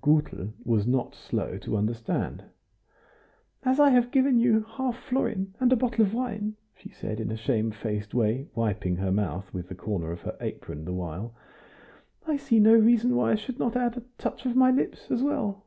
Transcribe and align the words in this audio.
Gutel 0.00 0.52
was 0.64 0.86
not 0.86 1.16
slow 1.16 1.58
to 1.58 1.76
understand. 1.76 2.44
"As 3.64 3.80
I 3.80 3.90
have 3.90 4.12
given 4.12 4.38
you 4.38 4.58
a 4.64 4.70
half 4.76 4.96
florin 4.96 5.52
and 5.58 5.72
a 5.72 5.76
bottle 5.76 6.04
of 6.04 6.14
wine," 6.14 6.54
she 6.76 6.90
said, 6.90 7.18
in 7.18 7.28
a 7.32 7.36
shamefaced 7.36 8.14
way, 8.14 8.46
wiping 8.54 8.94
her 8.98 9.10
mouth 9.10 9.52
with 9.52 9.66
the 9.68 9.74
corner 9.74 10.12
of 10.12 10.20
her 10.20 10.36
apron 10.40 10.84
the 10.84 10.92
while, 10.94 11.34
"I 12.24 12.36
see 12.36 12.60
no 12.60 12.74
reason 12.74 13.16
why 13.16 13.32
I 13.32 13.34
should 13.34 13.58
not 13.58 13.74
add 13.74 13.96
a 13.96 14.04
touch 14.16 14.46
of 14.46 14.54
my 14.54 14.70
lips 14.70 15.10
as 15.10 15.24
well." 15.24 15.64